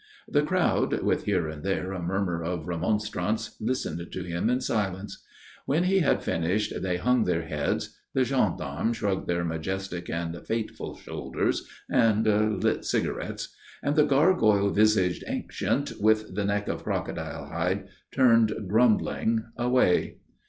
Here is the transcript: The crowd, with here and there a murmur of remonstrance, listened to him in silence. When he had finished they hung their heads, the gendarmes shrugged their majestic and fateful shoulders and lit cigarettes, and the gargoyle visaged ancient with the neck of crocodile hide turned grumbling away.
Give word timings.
The 0.27 0.41
crowd, 0.41 1.03
with 1.03 1.25
here 1.25 1.47
and 1.47 1.61
there 1.63 1.91
a 1.91 2.01
murmur 2.01 2.43
of 2.43 2.65
remonstrance, 2.67 3.55
listened 3.59 4.11
to 4.11 4.23
him 4.23 4.49
in 4.49 4.59
silence. 4.59 5.23
When 5.67 5.83
he 5.83 5.99
had 5.99 6.23
finished 6.23 6.73
they 6.81 6.97
hung 6.97 7.25
their 7.25 7.43
heads, 7.43 7.95
the 8.15 8.23
gendarmes 8.23 8.97
shrugged 8.97 9.27
their 9.27 9.43
majestic 9.45 10.09
and 10.09 10.43
fateful 10.47 10.95
shoulders 10.97 11.69
and 11.87 12.63
lit 12.63 12.83
cigarettes, 12.83 13.55
and 13.83 13.95
the 13.95 14.07
gargoyle 14.07 14.71
visaged 14.71 15.23
ancient 15.27 15.91
with 16.01 16.33
the 16.33 16.45
neck 16.45 16.67
of 16.67 16.81
crocodile 16.83 17.45
hide 17.45 17.87
turned 18.11 18.51
grumbling 18.67 19.43
away. 19.55 20.17